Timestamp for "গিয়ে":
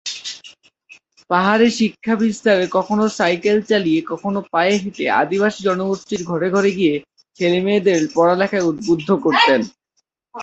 6.71-6.95